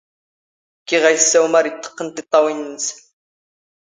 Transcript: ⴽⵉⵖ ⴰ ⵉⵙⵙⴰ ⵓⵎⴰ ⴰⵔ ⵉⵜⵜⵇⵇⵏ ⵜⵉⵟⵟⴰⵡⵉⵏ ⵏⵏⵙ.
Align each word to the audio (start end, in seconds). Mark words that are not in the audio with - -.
ⴽⵉⵖ 0.87 1.03
ⴰ 1.09 1.11
ⵉⵙⵙⴰ 1.15 1.39
ⵓⵎⴰ 1.43 1.59
ⴰⵔ 1.61 1.65
ⵉⵜⵜⵇⵇⵏ 1.71 2.07
ⵜⵉⵟⵟⴰⵡⵉⵏ 2.15 2.57
ⵏⵏⵙ. 2.65 2.85